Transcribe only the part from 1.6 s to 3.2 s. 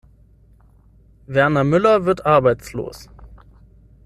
Müller wird arbeitslos.